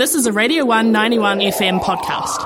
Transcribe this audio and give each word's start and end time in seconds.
This 0.00 0.14
is 0.14 0.24
a 0.24 0.32
Radio 0.32 0.64
191 0.64 1.40
FM 1.40 1.78
podcast. 1.78 2.40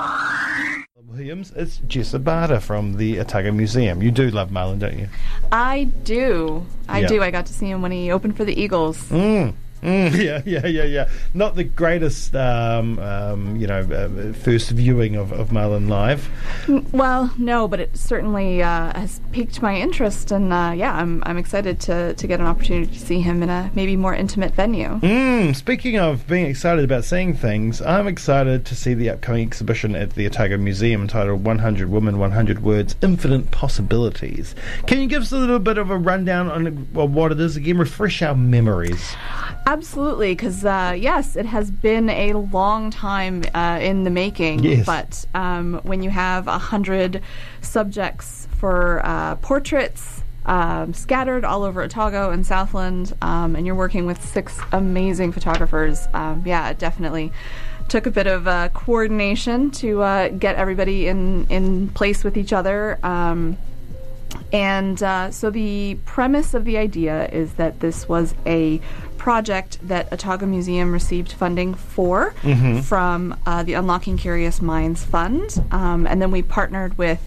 Williams, 1.07 1.53
it's 1.55 1.77
Jess 1.87 2.11
Abada 2.11 2.61
from 2.61 2.97
the 2.97 3.21
Otago 3.21 3.53
Museum. 3.53 4.01
You 4.03 4.11
do 4.11 4.29
love 4.29 4.49
Marlon, 4.49 4.79
don't 4.79 4.99
you? 4.99 5.07
I 5.53 5.85
do. 6.03 6.65
I 6.89 6.99
Yeah. 6.99 7.07
do. 7.07 7.23
I 7.23 7.31
got 7.31 7.45
to 7.45 7.53
see 7.53 7.69
him 7.69 7.81
when 7.81 7.93
he 7.93 8.11
opened 8.11 8.35
for 8.35 8.43
the 8.43 8.61
Eagles. 8.61 9.01
Mm. 9.09 9.53
Mm, 9.81 10.15
yeah, 10.23 10.41
yeah, 10.45 10.65
yeah, 10.65 10.83
yeah. 10.83 11.09
Not 11.33 11.55
the 11.55 11.63
greatest, 11.63 12.35
um, 12.35 12.99
um, 12.99 13.55
you 13.55 13.67
know, 13.67 13.81
uh, 13.81 14.33
first 14.33 14.71
viewing 14.71 15.15
of, 15.15 15.31
of 15.31 15.49
Marlon 15.49 15.89
live. 15.89 16.29
Well, 16.91 17.33
no, 17.37 17.67
but 17.67 17.79
it 17.79 17.95
certainly 17.95 18.63
uh, 18.63 18.97
has 18.97 19.21
piqued 19.31 19.61
my 19.61 19.75
interest, 19.75 20.31
and 20.31 20.51
uh, 20.51 20.73
yeah, 20.75 20.95
I'm 20.95 21.21
I'm 21.25 21.37
excited 21.37 21.79
to 21.81 22.13
to 22.13 22.27
get 22.27 22.39
an 22.39 22.45
opportunity 22.45 22.91
to 22.91 22.99
see 22.99 23.19
him 23.19 23.43
in 23.43 23.49
a 23.49 23.71
maybe 23.75 23.95
more 23.95 24.15
intimate 24.15 24.53
venue. 24.53 24.99
Mm, 24.99 25.55
speaking 25.55 25.97
of 25.97 26.25
being 26.27 26.45
excited 26.45 26.83
about 26.83 27.03
seeing 27.03 27.33
things, 27.33 27.81
I'm 27.81 28.07
excited 28.07 28.65
to 28.65 28.75
see 28.75 28.93
the 28.93 29.09
upcoming 29.09 29.45
exhibition 29.47 29.95
at 29.95 30.15
the 30.15 30.25
Otago 30.25 30.57
Museum 30.57 31.01
entitled 31.01 31.43
100 31.43 31.89
Women, 31.89 32.17
100 32.17 32.63
Words, 32.63 32.95
Infinite 33.01 33.51
Possibilities. 33.51 34.55
Can 34.87 35.01
you 35.01 35.07
give 35.07 35.21
us 35.21 35.31
a 35.31 35.37
little 35.37 35.59
bit 35.59 35.77
of 35.77 35.89
a 35.89 35.97
rundown 35.97 36.49
on 36.49 36.87
well, 36.93 37.07
what 37.07 37.31
it 37.31 37.39
is 37.39 37.55
again? 37.55 37.77
Refresh 37.77 38.21
our 38.21 38.35
memories. 38.35 39.15
Absolutely, 39.75 40.31
because 40.31 40.63
uh, 40.63 40.95
yes, 40.97 41.35
it 41.35 41.45
has 41.45 41.69
been 41.69 42.09
a 42.09 42.31
long 42.31 42.91
time 42.91 43.43
uh, 43.53 43.77
in 43.81 44.05
the 44.05 44.09
making. 44.09 44.63
Yes. 44.63 44.85
But 44.85 45.25
um, 45.33 45.81
when 45.83 46.01
you 46.01 46.09
have 46.09 46.47
a 46.47 46.57
hundred 46.57 47.21
subjects 47.61 48.47
for 48.57 49.01
uh, 49.03 49.35
portraits. 49.35 50.21
Um, 50.45 50.93
scattered 50.93 51.43
all 51.43 51.63
over 51.63 51.81
Otago 51.81 52.29
and 52.29 52.45
Southland, 52.45 53.15
um, 53.23 53.55
and 53.55 53.65
you're 53.65 53.73
working 53.73 54.05
with 54.05 54.23
six 54.23 54.59
amazing 54.71 55.31
photographers. 55.31 56.07
Um, 56.13 56.43
yeah, 56.45 56.69
it 56.69 56.77
definitely 56.77 57.31
took 57.89 58.05
a 58.05 58.11
bit 58.11 58.27
of 58.27 58.47
uh, 58.47 58.69
coordination 58.69 59.71
to 59.71 60.03
uh, 60.03 60.29
get 60.29 60.55
everybody 60.55 61.07
in 61.07 61.47
in 61.47 61.89
place 61.89 62.23
with 62.23 62.37
each 62.37 62.53
other. 62.53 62.99
And 64.51 65.01
uh, 65.01 65.31
so 65.31 65.49
the 65.49 65.95
premise 66.05 66.53
of 66.53 66.65
the 66.65 66.77
idea 66.77 67.27
is 67.29 67.53
that 67.53 67.79
this 67.79 68.07
was 68.07 68.35
a 68.45 68.79
project 69.17 69.79
that 69.87 70.11
Otago 70.13 70.45
Museum 70.45 70.91
received 70.91 71.31
funding 71.31 71.73
for 71.73 72.33
from 72.83 73.37
uh, 73.45 73.63
the 73.63 73.73
Unlocking 73.73 74.17
Curious 74.17 74.61
Minds 74.61 75.03
Fund. 75.03 75.63
Um, 75.71 76.05
and 76.07 76.21
then 76.21 76.31
we 76.31 76.41
partnered 76.41 76.97
with 76.97 77.19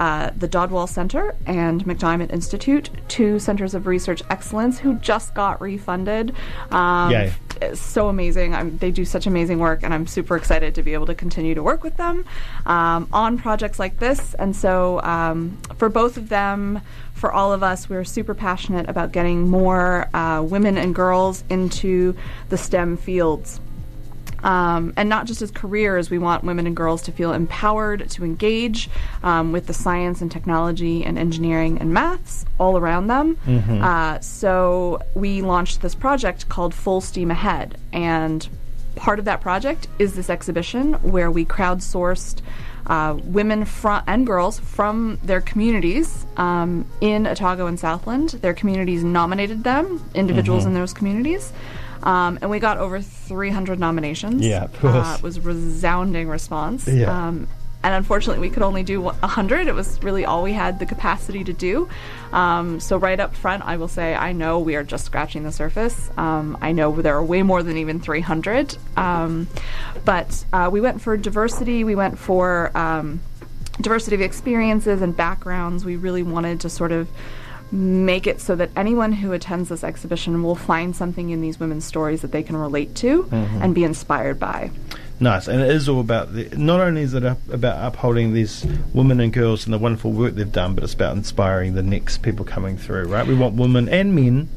uh, 0.00 0.30
the 0.34 0.48
Dodd-Walls 0.48 0.90
Center 0.90 1.36
and 1.44 1.84
MacDiarmid 1.84 2.32
Institute, 2.32 2.88
two 3.08 3.38
centers 3.38 3.74
of 3.74 3.86
research 3.86 4.22
excellence 4.30 4.78
who 4.78 4.94
just 4.94 5.34
got 5.34 5.60
refunded. 5.60 6.34
Um, 6.70 7.10
Yay. 7.10 7.34
so 7.74 8.08
amazing. 8.08 8.54
I'm, 8.54 8.78
they 8.78 8.90
do 8.90 9.04
such 9.04 9.26
amazing 9.26 9.58
work, 9.58 9.82
and 9.82 9.92
I'm 9.92 10.06
super 10.06 10.36
excited 10.36 10.74
to 10.76 10.82
be 10.82 10.94
able 10.94 11.04
to 11.04 11.14
continue 11.14 11.54
to 11.54 11.62
work 11.62 11.84
with 11.84 11.98
them 11.98 12.24
um, 12.64 13.08
on 13.12 13.36
projects 13.36 13.78
like 13.78 13.98
this. 13.98 14.32
And 14.34 14.56
so, 14.56 15.02
um, 15.02 15.58
for 15.76 15.90
both 15.90 16.16
of 16.16 16.30
them, 16.30 16.80
for 17.12 17.30
all 17.30 17.52
of 17.52 17.62
us, 17.62 17.90
we're 17.90 18.04
super 18.04 18.32
passionate 18.32 18.88
about 18.88 19.12
getting 19.12 19.50
more 19.50 20.08
uh, 20.16 20.40
women 20.40 20.78
and 20.78 20.94
girls 20.94 21.44
into 21.50 22.16
the 22.48 22.56
STEM 22.56 22.96
fields. 22.96 23.60
Um, 24.42 24.92
and 24.96 25.08
not 25.08 25.26
just 25.26 25.42
as 25.42 25.50
careers, 25.50 26.10
we 26.10 26.18
want 26.18 26.44
women 26.44 26.66
and 26.66 26.76
girls 26.76 27.02
to 27.02 27.12
feel 27.12 27.32
empowered 27.32 28.08
to 28.10 28.24
engage 28.24 28.88
um, 29.22 29.52
with 29.52 29.66
the 29.66 29.74
science 29.74 30.20
and 30.22 30.30
technology 30.30 31.04
and 31.04 31.18
engineering 31.18 31.78
and 31.78 31.92
maths 31.92 32.44
all 32.58 32.76
around 32.78 33.08
them. 33.08 33.38
Uh, 33.82 34.18
so 34.20 35.00
we 35.14 35.42
launched 35.42 35.82
this 35.82 35.94
project 35.94 36.48
called 36.48 36.74
Full 36.74 37.00
Steam 37.00 37.30
Ahead. 37.30 37.76
And 37.92 38.48
part 38.96 39.18
of 39.18 39.24
that 39.26 39.40
project 39.40 39.88
is 39.98 40.14
this 40.14 40.30
exhibition 40.30 40.94
where 40.94 41.30
we 41.30 41.44
crowdsourced 41.44 42.40
uh, 42.86 43.16
women 43.24 43.64
fro- 43.64 44.00
and 44.06 44.26
girls 44.26 44.58
from 44.58 45.18
their 45.22 45.40
communities 45.40 46.26
um, 46.36 46.84
in 47.00 47.26
Otago 47.26 47.66
and 47.66 47.78
Southland. 47.78 48.30
Their 48.30 48.54
communities 48.54 49.04
nominated 49.04 49.62
them, 49.64 50.02
individuals 50.14 50.64
in 50.66 50.74
those 50.74 50.92
communities. 50.92 51.52
Um, 52.02 52.38
and 52.40 52.50
we 52.50 52.58
got 52.58 52.78
over 52.78 53.00
300 53.00 53.78
nominations. 53.78 54.44
Yeah, 54.44 54.64
of 54.64 54.78
course. 54.80 54.94
Uh, 54.94 55.16
it 55.18 55.22
was 55.22 55.36
a 55.36 55.40
resounding 55.40 56.28
response. 56.28 56.88
Yeah. 56.88 57.28
Um, 57.28 57.48
and 57.82 57.94
unfortunately, 57.94 58.46
we 58.46 58.52
could 58.52 58.62
only 58.62 58.82
do 58.82 59.00
100. 59.00 59.66
It 59.66 59.74
was 59.74 60.02
really 60.02 60.26
all 60.26 60.42
we 60.42 60.52
had 60.52 60.78
the 60.78 60.84
capacity 60.86 61.44
to 61.44 61.52
do. 61.52 61.88
Um, 62.30 62.78
so, 62.78 62.98
right 62.98 63.18
up 63.18 63.34
front, 63.34 63.64
I 63.64 63.78
will 63.78 63.88
say 63.88 64.14
I 64.14 64.32
know 64.32 64.58
we 64.58 64.76
are 64.76 64.84
just 64.84 65.06
scratching 65.06 65.44
the 65.44 65.52
surface. 65.52 66.10
Um, 66.18 66.58
I 66.60 66.72
know 66.72 67.00
there 67.00 67.16
are 67.16 67.24
way 67.24 67.42
more 67.42 67.62
than 67.62 67.78
even 67.78 67.98
300. 67.98 68.76
Um, 68.98 69.48
but 70.04 70.44
uh, 70.52 70.68
we 70.70 70.82
went 70.82 71.00
for 71.00 71.16
diversity, 71.16 71.84
we 71.84 71.94
went 71.94 72.18
for 72.18 72.76
um, 72.76 73.20
diversity 73.80 74.14
of 74.14 74.20
experiences 74.20 75.00
and 75.00 75.16
backgrounds. 75.16 75.82
We 75.82 75.96
really 75.96 76.22
wanted 76.22 76.60
to 76.60 76.68
sort 76.68 76.92
of 76.92 77.08
make 77.72 78.26
it 78.26 78.40
so 78.40 78.56
that 78.56 78.70
anyone 78.76 79.12
who 79.12 79.32
attends 79.32 79.68
this 79.68 79.84
exhibition 79.84 80.42
will 80.42 80.54
find 80.54 80.94
something 80.94 81.30
in 81.30 81.40
these 81.40 81.60
women's 81.60 81.84
stories 81.84 82.22
that 82.22 82.32
they 82.32 82.42
can 82.42 82.56
relate 82.56 82.94
to 82.96 83.24
mm-hmm. 83.24 83.62
and 83.62 83.74
be 83.74 83.84
inspired 83.84 84.38
by. 84.38 84.70
Nice, 85.22 85.48
and 85.48 85.60
it 85.60 85.68
is 85.68 85.86
all 85.86 86.00
about 86.00 86.32
the. 86.32 86.48
Not 86.56 86.80
only 86.80 87.02
is 87.02 87.12
it 87.12 87.24
up, 87.24 87.38
about 87.52 87.76
upholding 87.86 88.32
these 88.32 88.64
women 88.94 89.20
and 89.20 89.30
girls 89.30 89.66
and 89.66 89.74
the 89.74 89.78
wonderful 89.78 90.12
work 90.12 90.34
they've 90.34 90.50
done, 90.50 90.74
but 90.74 90.82
it's 90.82 90.94
about 90.94 91.14
inspiring 91.14 91.74
the 91.74 91.82
next 91.82 92.22
people 92.22 92.46
coming 92.46 92.78
through. 92.78 93.04
Right? 93.04 93.26
We 93.26 93.34
want 93.34 93.54
women 93.54 93.86
and 93.90 94.14
men 94.14 94.48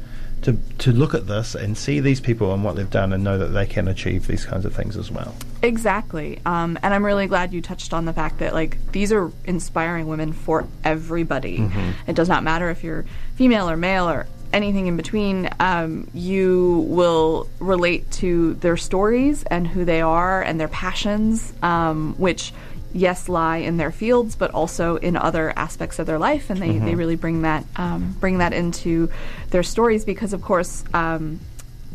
to 0.43 0.57
to 0.79 0.91
look 0.91 1.13
at 1.13 1.27
this 1.27 1.55
and 1.55 1.77
see 1.77 1.99
these 1.99 2.19
people 2.19 2.53
and 2.53 2.63
what 2.63 2.75
they've 2.75 2.89
done, 2.89 3.13
and 3.13 3.23
know 3.23 3.37
that 3.37 3.47
they 3.47 3.65
can 3.65 3.87
achieve 3.87 4.27
these 4.27 4.45
kinds 4.45 4.65
of 4.65 4.73
things 4.75 4.95
as 4.95 5.09
well. 5.09 5.35
Exactly. 5.61 6.39
Um, 6.45 6.77
and 6.83 6.93
I'm 6.93 7.05
really 7.05 7.27
glad 7.27 7.53
you 7.53 7.61
touched 7.61 7.93
on 7.93 8.05
the 8.05 8.13
fact 8.13 8.39
that, 8.39 8.53
like, 8.53 8.77
these 8.91 9.11
are 9.11 9.31
inspiring 9.45 10.07
women 10.07 10.33
for 10.33 10.67
everybody. 10.83 11.71
It 12.07 12.15
does 12.15 12.27
not 12.27 12.43
matter 12.43 12.69
if 12.69 12.83
you're 12.83 13.05
female 13.35 13.69
or 13.69 13.77
male 13.77 14.09
or 14.09 14.27
anything 14.51 14.87
in 14.87 14.97
between. 14.97 15.49
Um, 15.59 16.09
you 16.13 16.85
will 16.89 17.47
relate 17.59 18.11
to 18.11 18.55
their 18.55 18.77
stories 18.77 19.43
and 19.43 19.65
who 19.65 19.85
they 19.85 20.01
are 20.01 20.41
and 20.41 20.59
their 20.59 20.67
passions, 20.67 21.53
um, 21.63 22.13
which, 22.17 22.53
yes, 22.93 23.27
lie 23.27 23.57
in 23.57 23.77
their 23.77 23.91
fields, 23.91 24.35
but 24.35 24.51
also 24.51 24.97
in 24.97 25.15
other 25.15 25.51
aspects 25.55 25.99
of 25.99 26.05
their 26.05 26.19
life. 26.19 26.49
And 26.49 26.61
they, 26.61 26.77
they 26.77 26.95
really 26.95 27.15
bring 27.15 27.41
that, 27.41 27.65
um, 27.75 28.15
bring 28.19 28.37
that 28.37 28.53
into 28.53 29.09
their 29.49 29.63
stories 29.63 30.05
because, 30.05 30.33
of 30.33 30.41
course, 30.41 30.83
um, 30.93 31.39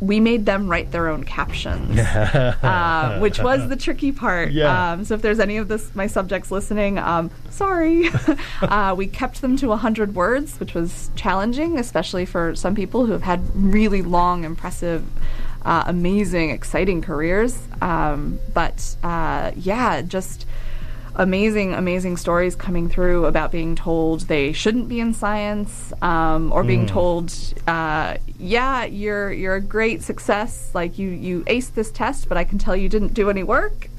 we 0.00 0.20
made 0.20 0.46
them 0.46 0.68
write 0.68 0.92
their 0.92 1.08
own 1.08 1.24
captions, 1.24 1.98
uh, 1.98 3.18
which 3.20 3.38
was 3.38 3.68
the 3.68 3.76
tricky 3.76 4.12
part. 4.12 4.52
Yeah. 4.52 4.92
Um, 4.92 5.04
so 5.04 5.14
if 5.14 5.22
there's 5.22 5.40
any 5.40 5.56
of 5.56 5.68
this 5.68 5.92
my 5.94 6.06
subjects 6.06 6.50
listening, 6.50 6.98
um, 6.98 7.30
sorry. 7.50 8.08
uh, 8.62 8.94
we 8.96 9.06
kept 9.06 9.40
them 9.40 9.56
to 9.56 9.68
100 9.68 10.14
words, 10.14 10.60
which 10.60 10.74
was 10.74 11.10
challenging, 11.16 11.78
especially 11.78 12.26
for 12.26 12.54
some 12.54 12.74
people 12.74 13.06
who 13.06 13.12
have 13.12 13.22
had 13.22 13.40
really 13.54 14.02
long, 14.02 14.44
impressive, 14.44 15.04
uh, 15.64 15.84
amazing, 15.86 16.50
exciting 16.50 17.02
careers. 17.02 17.58
Um, 17.80 18.38
but 18.54 18.96
uh, 19.02 19.52
yeah, 19.56 20.02
just 20.02 20.46
amazing, 21.18 21.74
amazing 21.74 22.16
stories 22.16 22.54
coming 22.54 22.88
through 22.88 23.26
about 23.26 23.50
being 23.50 23.74
told 23.74 24.20
they 24.22 24.52
shouldn't 24.52 24.88
be 24.88 25.00
in 25.00 25.12
science, 25.12 25.92
um, 26.00 26.52
or 26.52 26.62
being 26.64 26.86
told, 26.86 27.34
uh, 27.66 28.16
"Yeah, 28.38 28.84
you're 28.84 29.32
you're 29.32 29.56
a 29.56 29.60
great 29.60 30.02
success. 30.02 30.70
Like 30.74 30.98
you 30.98 31.08
you 31.10 31.42
aced 31.44 31.74
this 31.74 31.90
test, 31.90 32.28
but 32.28 32.38
I 32.38 32.44
can 32.44 32.58
tell 32.58 32.76
you 32.76 32.88
didn't 32.88 33.14
do 33.14 33.28
any 33.28 33.42
work." 33.42 33.88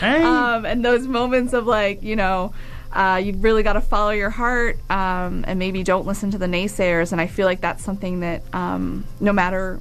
Hey. 0.00 0.22
um, 0.22 0.66
and 0.66 0.84
those 0.84 1.06
moments 1.06 1.52
of 1.52 1.66
like, 1.66 2.02
you 2.02 2.16
know. 2.16 2.52
Uh, 2.92 3.20
you've 3.22 3.44
really 3.44 3.62
got 3.62 3.74
to 3.74 3.80
follow 3.80 4.10
your 4.10 4.30
heart 4.30 4.76
um, 4.90 5.44
and 5.46 5.60
maybe 5.60 5.84
don't 5.84 6.06
listen 6.06 6.32
to 6.32 6.38
the 6.38 6.46
naysayers. 6.46 7.12
And 7.12 7.20
I 7.20 7.28
feel 7.28 7.46
like 7.46 7.60
that's 7.60 7.84
something 7.84 8.18
that 8.20 8.42
um, 8.52 9.04
no 9.20 9.32
matter 9.32 9.80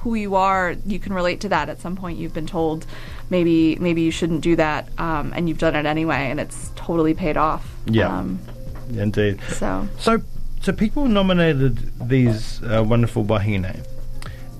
who 0.00 0.14
you 0.14 0.34
are, 0.34 0.74
you 0.84 0.98
can 0.98 1.12
relate 1.12 1.40
to 1.42 1.48
that. 1.50 1.68
At 1.68 1.80
some 1.80 1.96
point, 1.96 2.18
you've 2.18 2.34
been 2.34 2.46
told 2.46 2.86
maybe 3.30 3.76
maybe 3.76 4.02
you 4.02 4.10
shouldn't 4.10 4.40
do 4.40 4.56
that, 4.56 4.88
um, 4.98 5.32
and 5.34 5.48
you've 5.48 5.58
done 5.58 5.74
it 5.76 5.86
anyway, 5.86 6.30
and 6.30 6.40
it's 6.40 6.72
totally 6.76 7.14
paid 7.14 7.36
off. 7.36 7.66
Yeah. 7.86 8.16
Um, 8.18 8.38
Indeed. 8.94 9.40
so 9.48 9.86
So, 9.98 10.22
so 10.62 10.72
people 10.72 11.06
nominated 11.06 11.92
these 12.08 12.62
uh, 12.62 12.82
wonderful 12.86 13.24
wahine, 13.24 13.84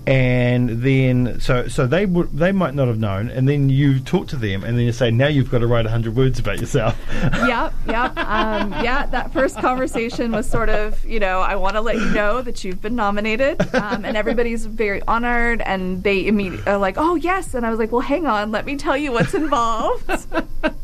and 0.09 0.81
then 0.81 1.39
so 1.39 1.67
so 1.67 1.85
they 1.85 2.07
would 2.07 2.31
they 2.35 2.51
might 2.51 2.73
not 2.73 2.87
have 2.87 2.97
known, 2.97 3.29
and 3.29 3.47
then 3.47 3.69
you 3.69 3.99
talk 3.99 4.27
to 4.29 4.35
them, 4.35 4.63
and 4.63 4.75
then 4.75 4.83
you 4.85 4.91
say, 4.91 5.11
now 5.11 5.27
you've 5.27 5.51
got 5.51 5.59
to 5.59 5.67
write 5.67 5.85
hundred 5.85 6.15
words 6.15 6.39
about 6.39 6.59
yourself. 6.59 6.99
yep, 7.13 7.71
yep, 7.87 8.17
um, 8.17 8.71
yeah. 8.83 9.05
That 9.05 9.31
first 9.31 9.57
conversation 9.59 10.31
was 10.31 10.49
sort 10.49 10.69
of, 10.69 11.05
you 11.05 11.19
know, 11.19 11.41
I 11.41 11.55
want 11.57 11.75
to 11.75 11.81
let 11.81 11.97
you 11.97 12.09
know 12.09 12.41
that 12.41 12.63
you've 12.63 12.81
been 12.81 12.95
nominated, 12.95 13.61
um, 13.75 14.03
and 14.03 14.17
everybody's 14.17 14.65
very 14.65 15.03
honored, 15.07 15.61
and 15.61 16.01
they 16.01 16.25
immediately 16.25 16.65
are 16.71 16.79
like, 16.79 16.95
oh 16.97 17.13
yes, 17.13 17.53
and 17.53 17.63
I 17.63 17.69
was 17.69 17.77
like, 17.77 17.91
well, 17.91 18.01
hang 18.01 18.25
on, 18.25 18.49
let 18.51 18.65
me 18.65 18.77
tell 18.77 18.97
you 18.97 19.11
what's 19.11 19.35
involved. 19.35 20.09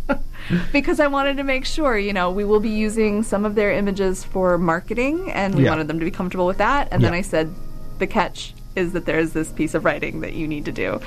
because 0.72 1.00
I 1.00 1.08
wanted 1.08 1.38
to 1.38 1.44
make 1.44 1.66
sure, 1.66 1.98
you 1.98 2.14
know, 2.14 2.30
we 2.30 2.44
will 2.44 2.60
be 2.60 2.70
using 2.70 3.24
some 3.24 3.44
of 3.44 3.56
their 3.56 3.72
images 3.72 4.24
for 4.24 4.60
marketing, 4.60 5.32
and 5.32 5.56
we 5.56 5.64
Yeah. 5.64 5.72
wanted 5.72 5.88
them 5.88 5.98
to 5.98 6.06
be 6.06 6.12
comfortable 6.12 6.46
with 6.46 6.60
that. 6.60 6.90
And 6.92 7.04
then 7.04 7.14
I 7.14 7.22
said, 7.22 7.52
the 7.98 8.06
catch 8.06 8.54
is 8.76 8.92
that 8.94 9.06
there's 9.06 9.32
this 9.34 9.52
piece 9.52 9.74
of 9.74 9.86
writing 9.86 10.20
that 10.22 10.34
you 10.34 10.48
need 10.48 10.66
to 10.66 10.72
do. 10.72 11.00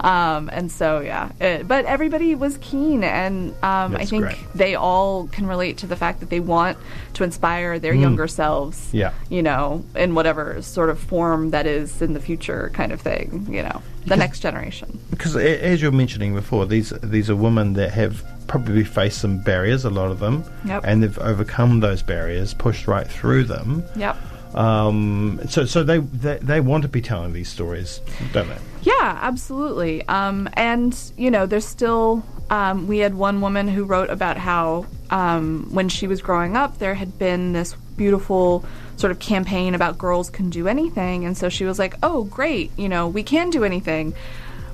Um, 0.00 0.50
and 0.52 0.70
so, 0.70 1.00
yeah. 1.00 1.30
It, 1.40 1.68
but 1.68 1.84
everybody 1.84 2.34
was 2.34 2.58
keen, 2.60 3.04
and 3.04 3.50
um, 3.62 3.96
I 3.96 4.04
think 4.04 4.24
great. 4.24 4.38
they 4.54 4.74
all 4.74 5.28
can 5.28 5.46
relate 5.46 5.78
to 5.78 5.86
the 5.86 5.96
fact 5.96 6.20
that 6.20 6.30
they 6.30 6.40
want 6.40 6.78
to 7.14 7.24
inspire 7.24 7.78
their 7.78 7.94
younger 7.94 8.26
selves, 8.28 8.78
Mm. 8.92 8.94
Yeah. 8.94 9.12
you 9.28 9.42
know, 9.42 9.84
in 9.94 10.14
whatever 10.14 10.60
sort 10.62 10.90
of 10.90 10.98
form 10.98 11.50
that 11.50 11.66
is 11.66 12.02
in 12.02 12.12
the 12.14 12.20
future 12.20 12.70
kind 12.74 12.92
of 12.92 13.00
thing, 13.00 13.46
you 13.50 13.62
know, 13.62 13.82
the 14.06 14.16
next 14.16 14.40
generation. 14.40 14.98
because 15.10 15.36
as 15.36 15.80
you're 15.80 15.92
mentioning 15.92 16.34
before, 16.34 16.66
these 16.66 16.90
these 17.02 17.30
are 17.30 17.36
women 17.36 17.74
that 17.74 17.92
have 17.92 18.24
probably 18.48 18.82
faced 18.84 19.18
some 19.18 19.38
barriers, 19.38 19.84
a 19.84 19.90
lot 19.90 20.10
of 20.10 20.18
them, 20.18 20.44
Yep. 20.64 20.82
and 20.84 21.02
they've 21.02 21.18
overcome 21.20 21.80
those 21.80 22.02
barriers, 22.02 22.52
pushed 22.54 22.88
right 22.88 23.06
through 23.06 23.44
them. 23.44 23.84
Yep. 23.96 24.16
Um, 24.54 25.40
so 25.48 25.64
so 25.64 25.82
they, 25.82 25.98
they 25.98 26.38
they 26.38 26.60
want 26.60 26.82
to 26.82 26.88
be 26.88 27.00
telling 27.00 27.32
these 27.32 27.48
stories, 27.48 28.00
don't 28.32 28.48
they? 28.48 28.58
Yeah, 28.82 29.18
absolutely. 29.22 30.06
Um, 30.08 30.48
and 30.54 30.96
you 31.16 31.30
know, 31.30 31.46
there's 31.46 31.66
still. 31.66 32.22
Um, 32.50 32.86
we 32.86 32.98
had 32.98 33.14
one 33.14 33.40
woman 33.40 33.66
who 33.66 33.84
wrote 33.84 34.10
about 34.10 34.36
how 34.36 34.84
um, 35.10 35.68
when 35.70 35.88
she 35.88 36.06
was 36.06 36.20
growing 36.20 36.54
up, 36.54 36.78
there 36.78 36.92
had 36.94 37.18
been 37.18 37.52
this 37.54 37.74
beautiful 37.96 38.62
sort 38.96 39.10
of 39.10 39.18
campaign 39.20 39.74
about 39.74 39.96
girls 39.96 40.28
can 40.28 40.50
do 40.50 40.68
anything, 40.68 41.24
and 41.24 41.36
so 41.36 41.48
she 41.48 41.64
was 41.64 41.78
like, 41.78 41.94
"Oh, 42.02 42.24
great! 42.24 42.70
You 42.76 42.88
know, 42.90 43.08
we 43.08 43.22
can 43.22 43.48
do 43.50 43.64
anything." 43.64 44.12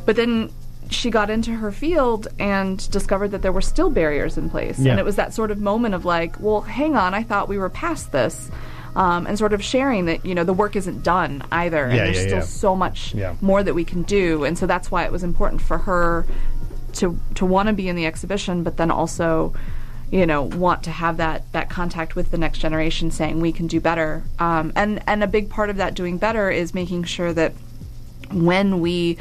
But 0.07 0.17
then 0.17 0.51
she 0.91 1.11
got 1.11 1.29
into 1.31 1.53
her 1.53 1.71
field 1.71 2.27
and 2.39 2.91
discovered 2.91 3.29
that 3.29 3.43
there 3.43 3.53
were 3.53 3.61
still 3.61 3.91
barriers 3.91 4.37
in 4.39 4.49
place, 4.51 4.79
Yeah. 4.79 4.93
and 4.93 4.99
it 4.99 5.05
was 5.05 5.17
that 5.17 5.33
sort 5.35 5.51
of 5.53 5.61
moment 5.61 5.95
of 5.95 6.05
like, 6.05 6.41
"Well, 6.41 6.63
hang 6.63 6.97
on, 6.97 7.15
I 7.15 7.23
thought 7.23 7.47
we 7.49 7.59
were 7.59 7.69
past 7.71 8.11
this." 8.11 8.51
Um, 8.97 9.27
and 9.27 9.39
sort 9.39 9.53
of 9.53 9.63
sharing 9.63 10.07
that 10.07 10.25
you 10.25 10.35
know 10.35 10.45
the 10.45 10.53
work 10.53 10.75
isn't 10.75 11.03
done 11.05 11.43
either, 11.53 11.85
and 11.85 11.95
Yeah, 11.97 12.05
there's 12.05 12.17
yeah, 12.17 12.23
still 12.27 12.39
yeah. 12.39 12.45
so 12.45 12.75
much 12.77 13.15
more 13.41 13.63
that 13.63 13.75
we 13.75 13.85
can 13.85 14.03
do 14.03 14.45
and 14.45 14.57
so 14.59 14.67
that's 14.67 14.91
why 14.91 15.05
it 15.05 15.13
was 15.13 15.23
important 15.23 15.61
for 15.63 15.79
her 15.79 16.27
to 16.95 17.19
to 17.35 17.47
want 17.47 17.69
to 17.69 17.73
be 17.75 17.87
in 17.89 17.97
the 17.97 18.07
exhibition 18.07 18.63
but 18.65 18.77
then 18.79 18.91
also 18.91 19.53
you 20.11 20.25
know 20.27 20.43
want 20.43 20.83
to 20.85 20.91
have 20.91 21.19
that 21.19 21.45
that 21.53 21.69
contact 21.69 22.17
with 22.17 22.31
the 22.31 22.39
next 22.39 22.59
generation 22.59 23.11
saying 23.11 23.41
we 23.41 23.53
can 23.53 23.67
do 23.67 23.79
better 23.81 24.25
um, 24.39 24.73
and 24.75 25.01
and 25.07 25.23
a 25.23 25.27
big 25.27 25.51
part 25.51 25.69
of 25.71 25.77
that 25.77 25.95
doing 25.95 26.17
better 26.19 26.51
is 26.51 26.73
making 26.75 27.05
sure 27.05 27.33
that 27.33 27.53
when 28.33 28.81
we 28.81 29.17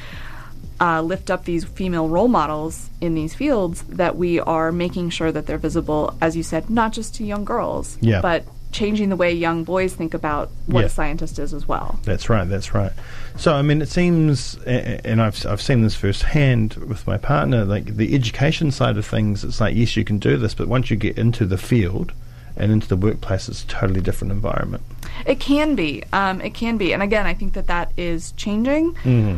uh, 0.79 1.01
lift 1.01 1.29
up 1.29 1.45
these 1.45 1.65
female 1.65 2.07
role 2.07 2.27
models 2.27 2.89
in 3.01 3.15
these 3.15 3.33
fields 3.33 3.83
that 3.83 4.15
we 4.15 4.39
are 4.39 4.71
making 4.71 5.09
sure 5.09 5.31
that 5.31 5.45
they're 5.45 5.57
visible 5.57 6.15
as 6.21 6.37
you 6.37 6.43
said 6.43 6.69
not 6.69 6.93
just 6.93 7.15
to 7.15 7.23
young 7.25 7.43
girls 7.45 7.97
Yeah. 8.01 8.21
but 8.21 8.45
changing 8.71 9.09
the 9.09 9.15
way 9.15 9.31
young 9.31 9.63
boys 9.63 9.93
think 9.93 10.13
about 10.13 10.49
what 10.67 10.81
Yeah. 10.81 10.85
a 10.87 10.89
scientist 10.89 11.39
is 11.39 11.53
as 11.53 11.67
well 11.67 11.99
That's 12.03 12.29
right. 12.29 12.47
That's 12.47 12.73
right. 12.73 12.91
So 13.37 13.53
I 13.53 13.61
mean, 13.61 13.81
it 13.81 13.89
seems, 13.89 14.55
and 14.65 15.21
I've 15.21 15.45
I've 15.45 15.61
seen 15.61 15.81
this 15.81 15.95
firsthand 15.95 16.73
with 16.75 17.05
my 17.07 17.17
partner. 17.17 17.65
Like 17.65 17.85
the 17.97 18.13
education 18.15 18.71
side 18.71 18.97
of 18.97 19.05
things, 19.05 19.43
it's 19.43 19.59
like 19.61 19.75
yes, 19.75 19.95
you 19.95 20.03
can 20.03 20.17
do 20.19 20.37
this, 20.37 20.53
but 20.55 20.67
once 20.67 20.89
you 20.89 20.97
get 20.97 21.17
into 21.17 21.45
the 21.45 21.57
field 21.57 22.11
and 22.55 22.71
into 22.71 22.87
the 22.87 22.97
workplace, 22.97 23.47
it's 23.47 23.63
a 23.63 23.67
totally 23.67 24.01
different 24.01 24.31
environment. 24.31 24.83
It 25.25 25.39
can 25.39 25.75
be. 25.75 26.03
Um, 26.11 26.41
it 26.41 26.53
can 26.55 26.77
be. 26.77 26.91
And 26.93 27.03
again, 27.03 27.25
I 27.27 27.33
think 27.35 27.53
that 27.53 27.67
that 27.67 27.91
is 27.97 28.31
changing. 28.33 28.95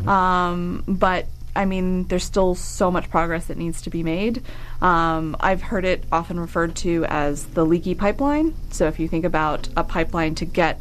Um, 0.08 0.84
but 0.88 1.26
I 1.56 1.66
mean, 1.66 2.06
there's 2.06 2.24
still 2.24 2.56
so 2.56 2.92
much 2.92 3.10
progress 3.10 3.46
that 3.46 3.58
needs 3.58 3.82
to 3.84 3.90
be 3.90 4.04
made. 4.04 4.44
Um, 4.82 5.36
I've 5.40 5.62
heard 5.62 5.86
it 5.86 6.04
often 6.12 6.40
referred 6.40 6.76
to 6.78 7.06
as 7.06 7.46
the 7.48 7.66
leaky 7.66 7.96
pipeline. 7.96 8.56
So 8.72 8.88
if 8.88 9.00
you 9.00 9.08
think 9.08 9.26
about 9.26 9.70
a 9.76 9.84
pipeline 9.84 10.36
to 10.36 10.46
get 10.46 10.80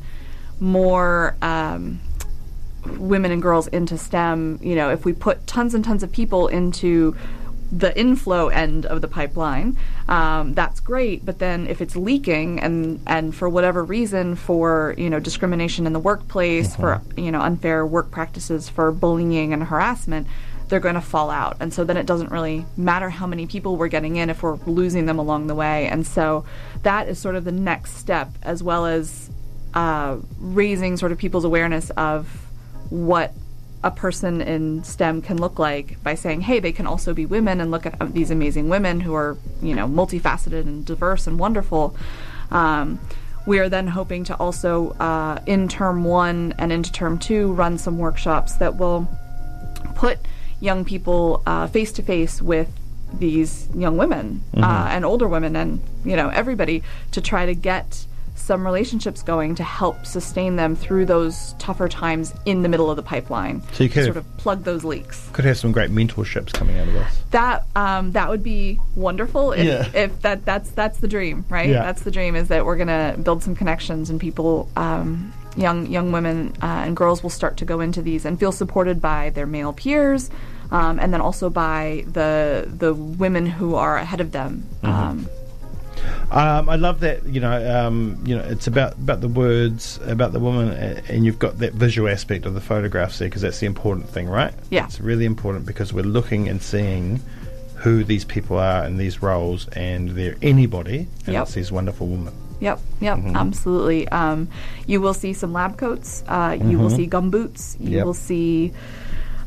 more. 0.61 1.37
Um, 1.43 2.01
women 2.97 3.31
and 3.31 3.43
girls 3.43 3.67
into 3.69 3.99
STEM, 3.99 4.61
you 4.63 4.75
know, 4.75 4.91
if 4.91 5.05
we 5.05 5.13
put 5.13 5.47
tons 5.47 5.75
and 5.75 5.85
tons 5.85 6.03
of 6.03 6.13
people 6.13 6.49
into 6.49 7.17
the 7.71 7.97
inflow 7.99 8.49
end 8.49 8.87
of 8.87 9.03
the 9.03 9.09
pipeline, 9.09 9.77
um, 10.09 10.55
that's 10.55 10.81
great. 10.81 11.25
But 11.25 11.39
then 11.39 11.67
if 11.67 11.81
it's 11.81 11.97
leaking 11.97 12.61
and 12.61 13.01
and 13.07 13.35
for 13.35 13.49
whatever 13.49 13.85
reason, 13.85 14.37
for 14.37 14.95
you 14.97 15.11
know 15.11 15.21
discrimination 15.21 15.87
in 15.87 15.93
the 15.93 16.01
workplace, 16.01 16.75
for 16.77 17.03
you 17.17 17.31
know 17.31 17.41
unfair 17.41 17.85
work 17.85 18.11
practices, 18.11 18.69
for 18.69 18.91
bullying 18.91 19.53
and 19.53 19.65
harassment. 19.65 20.27
They're 20.69 20.81
going 20.81 20.95
to 20.95 21.01
fall 21.01 21.31
out. 21.31 21.57
And 21.61 21.73
so 21.73 21.85
then 21.85 21.97
it 21.97 22.07
doesn't 22.07 22.31
really 22.31 22.67
matter 22.77 23.11
how 23.11 23.27
many 23.27 23.47
people 23.47 23.77
we're 23.77 23.89
getting 23.89 24.17
in 24.17 24.31
if 24.31 24.43
we're 24.43 24.57
losing 24.67 25.07
them 25.07 25.19
along 25.19 25.47
the 25.47 25.55
way. 25.55 25.87
And 25.87 26.07
so 26.07 26.45
that 26.83 27.09
is 27.09 27.19
sort 27.19 27.37
of 27.37 27.45
the 27.45 27.53
next 27.53 27.97
step, 27.97 28.31
as 28.43 28.63
well 28.63 28.87
as 28.87 29.31
uh, 29.75 30.19
raising 30.39 30.97
sort 30.97 31.13
of 31.13 31.19
people's 31.19 31.45
awareness 31.45 31.91
of 31.91 32.27
what 32.91 33.33
a 33.85 33.91
person 33.91 34.41
in 34.41 34.83
STEM 34.83 35.23
can 35.23 35.39
look 35.39 35.59
like 35.59 36.03
by 36.03 36.15
saying, 36.15 36.41
hey, 36.41 36.59
they 36.59 36.73
can 36.73 36.87
also 36.87 37.15
be 37.15 37.27
women 37.27 37.61
and 37.61 37.71
look 37.71 37.87
at 37.87 38.01
uh, 38.01 38.07
these 38.07 38.31
amazing 38.31 38.69
women 38.69 39.01
who 39.01 39.15
are, 39.15 39.37
you 39.63 39.75
know, 39.75 39.87
multifaceted 39.87 40.63
and 40.63 40.85
diverse 40.85 41.27
and 41.27 41.39
wonderful. 41.39 41.97
Um, 42.51 42.99
we 43.47 43.61
are 43.61 43.69
then 43.69 43.87
hoping 43.87 44.25
to 44.25 44.35
also, 44.37 44.91
uh, 44.93 45.41
in 45.47 45.69
term 45.69 46.05
one 46.05 46.55
and 46.59 46.73
into 46.73 46.91
term 46.91 47.19
two, 47.19 47.53
run 47.53 47.79
some 47.79 47.99
workshops 47.99 48.55
that 48.57 48.77
will 48.77 49.09
put 49.95 50.19
young 50.61 50.85
people 50.85 51.39
face 51.73 51.93
to 51.93 52.03
face 52.03 52.41
with 52.43 52.69
these 53.13 53.69
young 53.75 53.97
women 53.97 54.43
uh, 54.57 54.89
and 54.91 55.05
older 55.05 55.27
women 55.27 55.57
and 55.57 55.81
you 56.05 56.15
know 56.15 56.29
everybody 56.29 56.83
to 57.11 57.21
try 57.23 57.47
to 57.47 57.55
get 57.55 58.05
some 58.35 58.65
relationships 58.65 59.23
going 59.23 59.55
to 59.55 59.63
help 59.65 60.07
sustain 60.07 60.57
them 60.57 60.77
through 60.77 61.05
those 61.05 61.55
tougher 61.59 61.89
times 61.89 62.33
in 62.47 62.63
the 62.63 62.69
middle 62.69 62.89
of 62.89 62.97
the 62.97 63.03
pipeline. 63.03 63.61
So 63.73 63.83
you 63.85 63.91
could 63.91 64.05
sort 64.05 64.17
of 64.17 64.37
plug 64.39 64.63
those 64.65 64.85
leaks. 64.85 65.29
Could 65.33 65.45
have 65.45 65.59
some 65.59 65.73
great 65.73 65.91
mentorships 65.91 66.53
coming 66.53 66.79
out 66.79 66.87
of 66.89 66.95
this. 66.95 67.19
That 67.33 67.67
um, 67.77 68.13
that 68.13 68.29
would 68.31 68.43
be 68.45 68.79
wonderful 68.95 69.53
if, 69.53 69.67
Yeah. 69.67 69.89
if 69.93 70.23
that 70.23 70.45
that's 70.45 70.71
that's 70.71 70.99
the 70.99 71.09
dream, 71.09 71.45
right? 71.51 71.69
Yeah. 71.69 71.83
That's 71.83 72.03
the 72.03 72.11
dream 72.13 72.37
is 72.37 72.49
that 72.49 72.65
we're 72.65 72.77
gonna 72.77 73.17
build 73.23 73.43
some 73.43 73.55
connections 73.57 74.09
and 74.09 74.21
people, 74.21 74.71
um, 74.77 75.33
young 75.59 75.87
young 75.87 76.13
women 76.13 76.53
uh, 76.63 76.85
and 76.87 76.97
girls 76.97 77.23
will 77.23 77.31
start 77.31 77.57
to 77.59 77.65
go 77.65 77.81
into 77.81 78.01
these 78.03 78.25
and 78.25 78.39
feel 78.39 78.53
supported 78.53 79.01
by 79.01 79.31
their 79.31 79.47
male 79.47 79.73
peers, 79.73 80.31
um, 80.71 80.99
and 80.99 81.13
then 81.13 81.21
also 81.21 81.51
by 81.51 82.05
the 82.07 82.65
the 82.79 82.95
women 82.95 83.45
who 83.47 83.75
are 83.75 83.97
ahead 83.97 84.21
of 84.21 84.33
them. 84.33 84.65
Mm-hmm. 84.83 84.95
Um, 84.95 85.29
Um, 86.31 86.69
I 86.69 86.77
love 86.77 87.01
that. 87.01 87.27
You 87.27 87.41
know, 87.41 87.57
um, 87.87 88.23
you 88.25 88.37
know, 88.37 88.45
it's 88.45 88.67
about 88.69 88.93
about 88.95 89.21
the 89.21 89.29
words, 89.29 89.99
about 90.07 90.33
the 90.33 90.39
woman, 90.39 90.71
and 91.09 91.25
you've 91.25 91.39
got 91.41 91.59
that 91.59 91.73
visual 91.73 92.09
aspect 92.09 92.47
of 92.47 92.55
the 92.55 92.61
photographs 92.61 93.19
there 93.19 93.29
because 93.29 93.43
that's 93.43 93.59
the 93.59 93.67
important 93.67 94.09
thing, 94.09 94.29
right? 94.29 94.55
Yeah. 94.71 94.85
it's 94.87 95.01
really 95.01 95.25
important 95.25 95.67
because 95.67 95.93
we're 95.93 96.05
looking 96.19 96.49
and 96.49 96.63
seeing 96.63 97.21
who 97.77 98.05
these 98.05 98.25
people 98.25 98.59
are 98.59 98.85
in 98.87 98.97
these 98.97 99.23
roles, 99.23 99.69
and 99.69 100.11
they're 100.11 100.37
anybody, 100.43 101.09
and 101.27 101.33
Yep. 101.35 101.43
it's 101.43 101.55
these 101.55 101.73
wonderful 101.73 102.07
women. 102.07 102.35
Yep, 102.61 102.81
yep, 103.01 103.19
Mm-hmm. 103.19 103.37
absolutely. 103.37 104.09
Um, 104.09 104.49
you 104.87 105.01
will 105.01 105.15
see 105.15 105.33
some 105.33 105.53
lab 105.53 105.77
coats. 105.79 106.25
Uh, 106.27 106.57
you 106.61 106.79
will 106.79 106.91
see 106.91 107.07
gum 107.07 107.31
boots. 107.31 107.77
You 107.79 107.85
Mm-hmm. 107.87 107.95
Yep. 107.97 108.05
will 108.07 108.15
see 108.15 108.73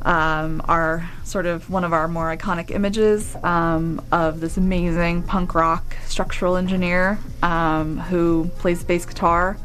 um, 0.03 0.61
our 0.67 1.07
sort 1.23 1.45
of 1.45 1.69
one 1.69 1.83
of 1.83 1.93
our 1.93 2.07
more 2.07 2.35
iconic 2.35 2.71
images 2.71 3.35
um, 3.43 4.01
of 4.11 4.39
this 4.39 4.57
amazing 4.57 5.21
punk 5.23 5.53
rock 5.53 5.95
structural 6.07 6.55
engineer 6.57 7.19
um, 7.43 7.99
who 7.99 8.49
plays 8.59 8.83
bass 8.83 9.05
guitar. 9.05 9.57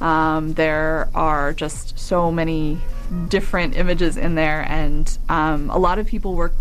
Um, 0.00 0.52
there 0.54 1.08
are 1.14 1.52
just 1.52 1.98
so 1.98 2.30
many 2.30 2.78
different 3.28 3.76
images 3.76 4.16
in 4.16 4.34
there, 4.36 4.62
and 4.68 5.18
um, 5.28 5.68
a 5.70 5.78
lot 5.78 5.98
of 5.98 6.06
people 6.06 6.34
were 6.34 6.52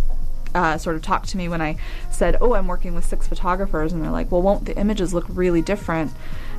uh, 0.56 0.78
sort 0.78 0.96
of 0.96 1.02
talked 1.02 1.30
to 1.30 1.38
me 1.38 1.48
when 1.48 1.62
I 1.62 1.78
said, 2.12 2.38
"Oh, 2.42 2.54
I'm 2.54 2.68
working 2.68 2.94
with 2.96 3.06
six 3.06 3.28
photographers," 3.28 3.94
and 3.94 4.04
they're 4.04 4.12
like, 4.12 4.32
"Well, 4.32 4.42
won't 4.42 4.66
the 4.66 4.76
images 4.78 5.14
look 5.14 5.26
really 5.30 5.62
different?" 5.62 6.12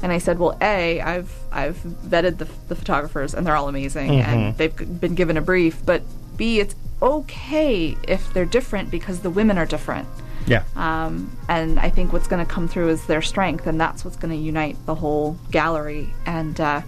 And 0.02 0.12
I 0.12 0.18
said, 0.18 0.38
"Well, 0.38 0.56
a, 0.60 1.00
I've 1.00 1.32
I've 1.52 1.76
vetted 1.78 2.38
the, 2.38 2.48
the 2.68 2.76
photographers, 2.76 3.34
and 3.34 3.46
they're 3.46 3.56
all 3.56 3.68
amazing, 3.68 4.10
and 4.20 4.56
they've 4.56 5.00
been 5.00 5.14
given 5.14 5.36
a 5.36 5.42
brief. 5.42 5.84
But 5.84 6.02
b, 6.36 6.60
it's 6.60 6.74
okay 7.02 7.96
if 8.08 8.32
they're 8.32 8.44
different 8.44 8.90
because 8.90 9.20
the 9.20 9.30
women 9.30 9.58
are 9.58 9.66
different." 9.66 10.08
Yeah, 10.46 10.62
Um, 10.74 11.30
and 11.50 11.78
I 11.78 11.90
think 11.90 12.14
what's 12.14 12.26
going 12.26 12.44
to 12.44 12.50
come 12.50 12.66
through 12.66 12.88
is 12.88 13.04
their 13.06 13.20
strength, 13.22 13.66
and 13.66 13.78
that's 13.78 14.04
what's 14.04 14.16
going 14.16 14.30
to 14.36 14.42
unite 14.42 14.76
the 14.86 14.94
whole 14.94 15.36
gallery. 15.50 16.08
And 16.24 16.58
uh, 16.58 16.80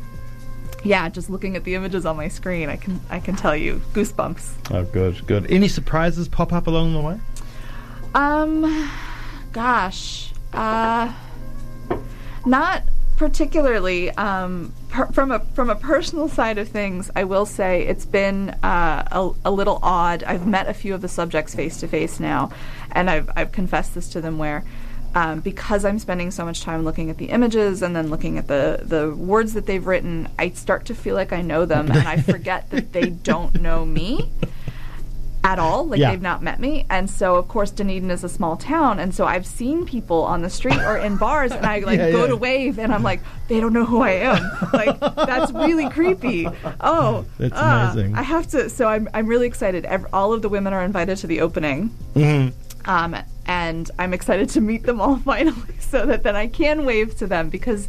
yeah, 0.85 1.09
just 1.09 1.31
looking 1.31 1.57
at 1.57 1.65
the 1.65 1.75
images 1.75 2.05
on 2.07 2.17
my 2.17 2.29
screen, 2.29 2.69
I 2.69 2.77
can 2.77 3.01
I 3.11 3.21
can 3.21 3.37
tell 3.37 3.57
you 3.57 3.81
goosebumps. 3.93 4.73
oh, 4.75 4.85
good, 4.85 5.27
good. 5.27 5.51
Any 5.51 5.69
surprises 5.69 6.29
pop 6.29 6.53
up 6.53 6.67
along 6.67 6.95
the 6.95 7.01
way? 7.01 7.21
Um, 8.15 8.91
gosh, 9.53 10.33
uh, 10.53 11.13
not 12.45 12.83
particularly. 13.17 14.11
Um, 14.13 14.73
per- 14.89 15.07
from 15.07 15.31
a 15.31 15.41
from 15.55 15.71
a 15.71 15.77
personal 15.77 16.29
side 16.29 16.59
of 16.59 16.69
things, 16.69 17.11
I 17.15 17.25
will 17.25 17.47
say 17.47 17.87
it's 17.87 18.05
been 18.05 18.51
uh, 18.63 19.05
a, 19.11 19.31
a 19.45 19.51
little 19.51 19.79
odd. 19.83 20.23
I've 20.25 20.47
met 20.47 20.69
a 20.69 20.75
few 20.75 20.95
of 20.95 21.01
the 21.01 21.09
subjects 21.09 21.55
face 21.55 21.79
to 21.79 21.89
face 21.89 22.21
now, 22.21 22.51
and 22.93 23.09
I've 23.09 23.31
I've 23.37 23.53
confessed 23.53 23.95
this 23.95 24.09
to 24.11 24.21
them 24.21 24.39
where 24.39 24.65
um, 25.15 25.41
because 25.41 25.85
I'm 25.85 25.99
spending 25.99 26.31
so 26.31 26.45
much 26.45 26.63
time 26.63 26.85
looking 26.85 27.11
at 27.11 27.19
the 27.19 27.27
images 27.27 27.83
and 27.83 27.95
then 27.95 28.09
looking 28.11 28.39
at 28.39 28.49
the 28.49 28.81
the 28.83 29.15
words 29.15 29.55
that 29.55 29.67
they've 29.67 29.87
written, 29.87 30.29
I 30.39 30.51
start 30.51 30.87
to 30.87 30.95
feel 30.95 31.15
like 31.15 31.33
I 31.33 31.43
know 31.43 31.65
them, 31.67 31.91
and 31.91 32.07
I 32.09 32.17
forget 32.23 32.71
that 32.71 32.93
they 32.93 33.11
don't 33.11 33.61
know 33.61 33.85
me 33.85 34.31
at 35.45 35.59
all. 35.59 35.87
Like 35.87 35.99
Yeah. 35.99 36.11
they've 36.11 36.23
not 36.23 36.41
met 36.43 36.61
me. 36.61 36.87
And 36.89 37.11
so 37.11 37.35
of 37.35 37.49
course 37.49 37.71
Dunedin 37.73 38.11
is 38.13 38.23
a 38.23 38.29
small 38.29 38.57
town 38.57 39.01
and 39.01 39.13
so 39.13 39.27
I've 39.27 39.45
seen 39.45 39.85
people 39.85 40.23
on 40.23 40.41
the 40.43 40.49
street 40.49 40.79
or 40.79 40.97
in 40.97 41.17
bars 41.17 41.51
and 41.51 41.67
I 41.67 41.81
like 41.81 41.99
Yeah, 41.99 42.13
go 42.13 42.21
yeah. 42.23 42.27
to 42.29 42.37
wave 42.37 42.79
and 42.79 42.95
I'm 42.95 43.03
like, 43.03 43.21
they 43.49 43.59
don't 43.59 43.73
know 43.73 43.85
who 43.85 44.03
I 44.03 44.11
am. 44.11 44.51
Like 44.73 45.01
that's 45.01 45.51
really 45.53 45.91
creepy. 45.91 46.47
Oh. 46.81 47.25
That's 47.39 47.53
ah, 47.57 47.91
amazing. 47.93 48.15
I 48.15 48.23
have 48.23 48.47
to 48.51 48.71
so 48.71 48.87
I'm 48.87 49.09
I'm 49.13 49.27
really 49.27 49.49
excited. 49.49 49.85
Ev- 49.85 50.07
all 50.13 50.33
of 50.33 50.43
the 50.43 50.49
women 50.49 50.73
are 50.73 50.85
invited 50.85 51.17
to 51.19 51.27
the 51.27 51.41
opening. 51.41 51.91
Mm-hmm. 52.15 52.89
Um, 52.89 53.17
and 53.47 53.91
I'm 53.99 54.15
excited 54.15 54.49
to 54.51 54.61
meet 54.61 54.85
them 54.85 55.01
all 55.01 55.17
finally 55.25 55.75
so 55.81 56.07
that 56.07 56.23
then 56.23 56.37
I 56.37 56.47
can 56.47 56.85
wave 56.85 57.17
to 57.19 57.27
them 57.27 57.49
because 57.51 57.89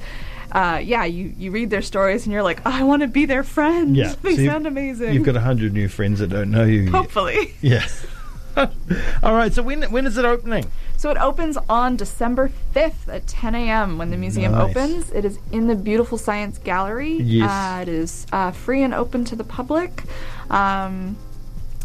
uh, 0.51 0.79
yeah, 0.83 1.03
you, 1.03 1.33
you 1.38 1.51
read 1.51 1.72
their 1.72 1.81
stories 1.81 2.25
and 2.25 2.33
you're 2.33 2.43
like, 2.43 2.60
oh, 2.65 2.72
I 2.72 2.83
want 2.83 3.01
to 3.01 3.07
be 3.07 3.25
their 3.25 3.43
friend. 3.43 3.95
Yeah, 3.95 4.13
they 4.22 4.36
so 4.36 4.45
sound 4.45 4.67
amazing. 4.67 5.13
You've 5.13 5.25
got 5.25 5.36
a 5.36 5.41
hundred 5.41 5.74
new 5.74 5.88
friends 5.88 6.19
that 6.19 6.27
don't 6.27 6.51
know 6.51 6.63
you. 6.63 6.81
Yet. 6.83 6.91
Hopefully. 6.91 7.55
Yeah. 7.62 7.88
All 9.24 9.33
right. 9.33 9.51
So 9.51 9.63
when 9.63 9.81
when 9.91 10.05
is 10.05 10.17
it 10.17 10.25
opening? 10.25 10.69
So 10.95 11.10
it 11.10 11.17
opens 11.17 11.57
on 11.67 11.95
December 11.95 12.51
5th 12.75 13.07
at 13.07 13.25
10 13.25 13.55
a.m. 13.55 13.98
when 13.98 14.12
the 14.12 14.17
museum 14.17 14.51
Nice. 14.51 14.69
opens. 14.69 15.12
It 15.12 15.25
is 15.25 15.39
in 15.51 15.67
the 15.67 15.75
beautiful 15.75 16.19
Science 16.19 16.60
Gallery. 16.60 17.13
Yes. 17.17 17.50
Uh, 17.50 17.81
it 17.81 17.88
is 17.88 18.27
uh, 18.31 18.51
free 18.51 18.83
and 18.83 18.93
open 18.93 19.25
to 19.25 19.36
the 19.36 19.43
public. 19.43 20.03
Um, 20.51 21.17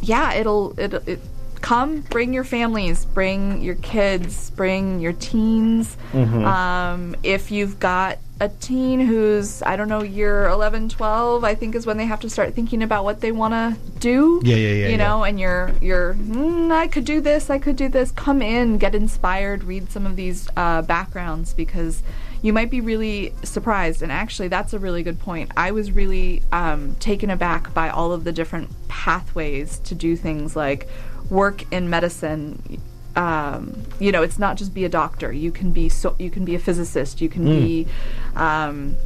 yeah, 0.03 0.35
it'll 0.35 0.79
it, 0.79 0.93
it 1.09 1.21
come 1.61 2.01
bring 2.03 2.33
your 2.33 2.45
families, 2.45 3.05
bring 3.05 3.61
your 3.63 3.75
kids, 3.77 4.51
bring 4.51 5.01
your 5.01 5.13
teens. 5.15 5.97
Mm-hmm. 6.13 6.45
Um, 6.45 7.17
if 7.23 7.51
you've 7.51 7.79
got 7.79 8.19
a 8.41 8.49
teen 8.49 9.01
who's 9.01 9.63
I 9.63 9.77
don't 9.77 9.89
know 9.89 10.03
year 10.03 10.47
11, 10.49 10.91
12, 10.91 11.43
I 11.43 11.55
think 11.55 11.75
is 11.75 11.87
when 11.87 11.97
they 11.97 12.07
have 12.07 12.21
to 12.21 12.31
start 12.31 12.55
thinking 12.55 12.83
about 12.83 13.05
what 13.05 13.21
they 13.21 13.33
want 13.33 13.55
to 13.55 13.77
do. 13.99 14.41
Yeah, 14.45 14.57
yeah, 14.57 14.69
yeah, 14.69 14.85
You 14.85 14.91
yeah. 14.91 14.97
know, 14.97 15.25
and 15.25 15.41
you're 15.41 15.73
you're 15.81 16.15
mm, 16.15 16.71
I 16.71 16.89
could 16.89 17.05
do 17.05 17.21
this, 17.21 17.51
I 17.51 17.59
could 17.59 17.77
do 17.77 17.89
this. 17.89 18.11
Come 18.13 18.43
in, 18.43 18.79
get 18.79 18.95
inspired, 18.95 19.65
read 19.65 19.91
some 19.91 20.07
of 20.07 20.17
these 20.17 20.49
uh, 20.57 20.83
backgrounds 20.83 21.53
because 21.55 22.03
you 22.43 22.53
might 22.53 22.71
be 22.71 22.81
really 22.81 23.35
surprised. 23.43 24.03
And 24.03 24.13
actually, 24.13 24.49
that's 24.49 24.73
a 24.73 24.79
really 24.79 25.03
good 25.03 25.19
point. 25.19 25.51
I 25.57 25.73
was 25.73 25.93
really 25.93 26.43
um, 26.53 26.95
taken 26.97 27.31
aback 27.31 27.75
by 27.75 27.89
all 27.89 28.13
of 28.13 28.25
the 28.25 28.33
different 28.33 28.71
pathways 28.99 29.79
to 29.79 29.95
do 29.95 30.17
things 30.17 30.57
like 30.57 30.89
work 31.31 31.65
in 31.73 31.89
medicine. 31.89 32.83
Um, 33.15 33.81
you 34.01 34.11
know, 34.11 34.23
it's 34.23 34.41
not 34.41 34.57
just 34.57 34.75
be 34.75 34.85
a 34.85 34.89
doctor. 34.89 35.33
You 35.33 35.53
can 35.53 35.71
be 35.71 35.89
so 35.89 36.17
you 36.19 36.31
can 36.31 36.45
be 36.45 36.57
a 36.57 36.59
physicist. 36.59 37.21
You 37.21 37.29
can 37.29 37.45
be 37.45 37.87
um, 38.35 38.97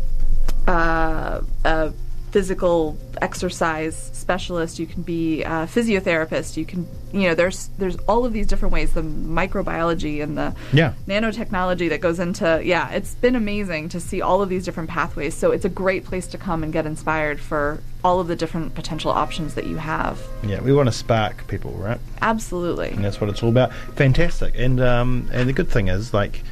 uh, 0.66 1.42
a 1.66 1.92
physical 2.32 2.96
exercise 3.20 3.94
specialist. 4.14 4.78
You 4.78 4.86
can 4.86 5.02
be 5.02 5.42
a 5.42 5.66
physiotherapist. 5.68 6.56
You 6.56 6.64
can, 6.64 6.88
you 7.12 7.28
know, 7.28 7.34
there's 7.34 7.68
there's 7.78 7.96
all 8.08 8.24
of 8.24 8.32
these 8.32 8.46
different 8.46 8.72
ways. 8.72 8.92
The 8.94 9.02
microbiology 9.02 10.22
and 10.22 10.36
the 10.36 10.54
Yeah. 10.72 10.94
nanotechnology 11.06 11.88
that 11.90 12.00
goes 12.00 12.18
into 12.18 12.60
yeah, 12.64 12.90
it's 12.90 13.14
been 13.16 13.36
amazing 13.36 13.90
to 13.90 14.00
see 14.00 14.20
all 14.22 14.42
of 14.42 14.48
these 14.48 14.64
different 14.64 14.88
pathways. 14.90 15.34
So 15.34 15.50
it's 15.52 15.64
a 15.64 15.68
great 15.68 16.04
place 16.04 16.26
to 16.28 16.38
come 16.38 16.62
and 16.64 16.72
get 16.72 16.86
inspired 16.86 17.38
for 17.38 17.80
all 18.02 18.18
of 18.18 18.26
the 18.28 18.34
different 18.34 18.74
potential 18.74 19.12
options 19.12 19.54
that 19.54 19.66
you 19.66 19.76
have. 19.76 20.18
Yeah. 20.42 20.60
We 20.60 20.72
want 20.72 20.88
to 20.88 20.92
spark 20.92 21.46
people, 21.48 21.72
right? 21.72 22.00
Absolutely. 22.22 22.88
and 22.90 23.04
that's 23.04 23.20
what 23.20 23.28
it's 23.30 23.42
all 23.42 23.50
about. 23.50 23.72
Fantastic, 23.94 24.54
and 24.56 24.80
um, 24.80 25.28
and 25.32 25.48
the 25.48 25.52
good 25.52 25.68
thing 25.68 25.88
is 25.88 26.12
like. 26.14 26.42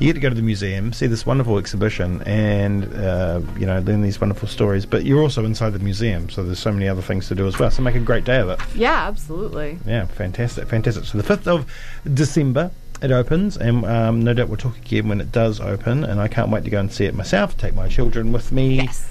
You 0.00 0.06
get 0.06 0.14
to 0.14 0.20
go 0.20 0.30
to 0.30 0.34
the 0.34 0.40
museum, 0.40 0.94
see 0.94 1.06
this 1.06 1.26
wonderful 1.26 1.58
exhibition, 1.58 2.22
and 2.22 2.92
uh, 2.94 3.42
you 3.58 3.66
know 3.66 3.80
learn 3.80 4.00
these 4.00 4.18
wonderful 4.18 4.48
stories. 4.48 4.86
But 4.86 5.04
you're 5.04 5.20
also 5.20 5.44
inside 5.44 5.74
the 5.74 5.78
museum, 5.78 6.30
so 6.30 6.42
there's 6.42 6.58
so 6.58 6.72
many 6.72 6.88
other 6.88 7.02
things 7.02 7.28
to 7.28 7.34
do 7.34 7.46
as 7.46 7.58
well. 7.58 7.70
So 7.70 7.82
make 7.82 7.94
a 7.94 8.00
great 8.00 8.24
day 8.24 8.40
of 8.40 8.48
it. 8.48 8.58
Yeah, 8.74 9.06
absolutely. 9.06 9.78
Yeah, 9.86 10.06
fantastic, 10.06 10.68
fantastic. 10.68 11.04
So 11.04 11.18
the 11.18 11.24
fifth 11.24 11.46
of 11.46 11.70
December 12.14 12.70
it 13.02 13.10
opens, 13.10 13.58
and 13.58 13.84
um, 13.84 14.24
no 14.24 14.32
doubt 14.32 14.48
we'll 14.48 14.56
talk 14.56 14.78
again 14.78 15.06
when 15.06 15.20
it 15.20 15.32
does 15.32 15.60
open. 15.60 16.02
And 16.04 16.18
I 16.18 16.28
can't 16.28 16.50
wait 16.50 16.64
to 16.64 16.70
go 16.70 16.80
and 16.80 16.90
see 16.90 17.04
it 17.04 17.14
myself. 17.14 17.58
Take 17.58 17.74
my 17.74 17.88
children 17.88 18.32
with 18.32 18.52
me. 18.52 18.76
Yes. 18.76 19.06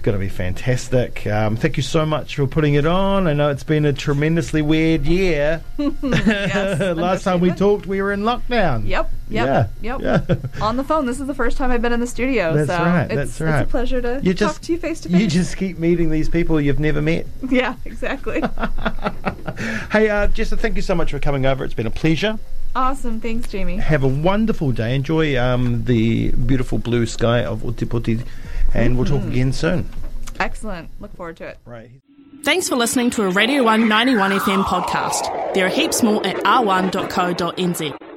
It's 0.00 0.06
going 0.06 0.18
to 0.18 0.24
be 0.24 0.30
fantastic. 0.30 1.26
Um, 1.26 1.56
thank 1.56 1.76
you 1.76 1.82
so 1.82 2.06
much 2.06 2.36
for 2.36 2.46
putting 2.46 2.72
it 2.72 2.86
on. 2.86 3.26
I 3.26 3.34
know 3.34 3.50
it's 3.50 3.64
been 3.64 3.84
a 3.84 3.92
tremendously 3.92 4.62
weird 4.62 5.04
year. 5.04 5.62
Yes, 6.02 6.96
Last 6.96 7.24
time 7.24 7.40
we 7.40 7.50
talked, 7.50 7.84
we 7.86 8.00
were 8.00 8.10
in 8.10 8.22
lockdown. 8.22 8.88
Yep. 8.88 9.10
Yep. 9.28 9.70
Yeah. 9.82 9.98
Yep. 9.98 10.00
Yeah. 10.00 10.36
On 10.64 10.78
the 10.78 10.84
phone. 10.84 11.04
This 11.04 11.20
is 11.20 11.26
the 11.26 11.34
first 11.34 11.58
time 11.58 11.70
I've 11.70 11.82
been 11.82 11.92
in 11.92 12.00
the 12.00 12.06
studio. 12.06 12.54
That's 12.54 12.68
so 12.70 12.78
right, 12.78 13.04
It's, 13.04 13.14
that's 13.14 13.30
It's 13.32 13.40
right. 13.42 13.60
a 13.60 13.66
pleasure 13.66 14.00
to 14.00 14.20
You 14.22 14.32
talk 14.32 14.48
just 14.54 14.62
to 14.64 14.72
you 14.72 14.78
face 14.78 15.00
to 15.02 15.10
face. 15.10 15.20
You 15.20 15.26
just 15.28 15.58
keep 15.58 15.78
meeting 15.78 16.08
these 16.10 16.30
people 16.30 16.58
you've 16.60 16.80
never 16.80 17.02
met. 17.02 17.26
Yeah, 17.46 17.74
exactly. 17.84 18.40
Hey, 18.40 20.08
uh, 20.08 20.28
Jessa, 20.28 20.58
thank 20.58 20.76
you 20.76 20.82
so 20.82 20.94
much 20.94 21.10
for 21.10 21.18
coming 21.18 21.44
over. 21.44 21.62
It's 21.64 21.74
been 21.74 21.86
a 21.86 21.90
pleasure. 21.90 22.38
awesome. 22.74 23.20
Thanks, 23.20 23.48
Jamie. 23.48 23.76
Have 23.76 24.02
a 24.02 24.08
wonderful 24.08 24.72
day. 24.72 24.94
Enjoy 24.94 25.38
um, 25.38 25.84
the 25.84 26.30
beautiful 26.32 26.78
blue 26.78 27.04
sky 27.06 27.44
of 27.44 27.60
Ōtepoti, 27.62 28.24
and 28.74 28.96
we'll 28.96 29.06
talk 29.06 29.22
hmm. 29.22 29.30
again 29.30 29.52
soon. 29.52 29.88
Excellent. 30.38 30.90
Look 31.00 31.14
forward 31.16 31.36
to 31.38 31.48
it. 31.48 31.58
Right. 31.64 31.90
Thanks 32.42 32.68
for 32.68 32.76
listening 32.76 33.10
to 33.10 33.24
a 33.24 33.30
Radio 33.30 33.62
191 33.62 34.30
FM 34.32 34.64
podcast. 34.64 35.52
There 35.52 35.66
are 35.66 35.68
heaps 35.68 36.02
more 36.02 36.26
at 36.26 36.36
r1.co.nz. 36.36 38.09